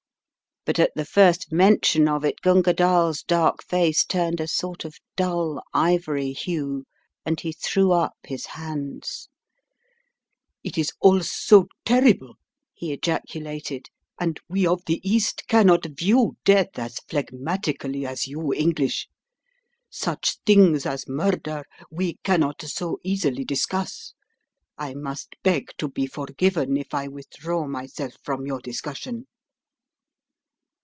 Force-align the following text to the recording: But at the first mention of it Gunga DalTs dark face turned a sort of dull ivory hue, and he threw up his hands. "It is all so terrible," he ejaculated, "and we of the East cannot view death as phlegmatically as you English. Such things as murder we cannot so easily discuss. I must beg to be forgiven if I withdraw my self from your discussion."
But 0.63 0.77
at 0.77 0.91
the 0.93 1.05
first 1.05 1.51
mention 1.51 2.07
of 2.07 2.23
it 2.23 2.39
Gunga 2.41 2.71
DalTs 2.75 3.25
dark 3.25 3.63
face 3.63 4.05
turned 4.05 4.39
a 4.39 4.47
sort 4.47 4.85
of 4.85 4.93
dull 5.15 5.59
ivory 5.73 6.33
hue, 6.33 6.85
and 7.25 7.39
he 7.39 7.51
threw 7.51 7.91
up 7.93 8.13
his 8.23 8.45
hands. 8.45 9.27
"It 10.63 10.77
is 10.77 10.93
all 10.99 11.21
so 11.23 11.65
terrible," 11.83 12.35
he 12.75 12.93
ejaculated, 12.93 13.89
"and 14.19 14.39
we 14.47 14.67
of 14.67 14.85
the 14.85 15.01
East 15.03 15.47
cannot 15.47 15.87
view 15.97 16.37
death 16.45 16.77
as 16.77 16.99
phlegmatically 17.09 18.05
as 18.05 18.27
you 18.27 18.53
English. 18.53 19.07
Such 19.89 20.37
things 20.45 20.85
as 20.85 21.07
murder 21.09 21.65
we 21.89 22.19
cannot 22.23 22.61
so 22.61 22.99
easily 23.03 23.43
discuss. 23.43 24.13
I 24.77 24.93
must 24.93 25.33
beg 25.41 25.71
to 25.79 25.87
be 25.87 26.05
forgiven 26.05 26.77
if 26.77 26.93
I 26.93 27.07
withdraw 27.07 27.65
my 27.65 27.87
self 27.87 28.13
from 28.23 28.45
your 28.45 28.59
discussion." 28.59 29.25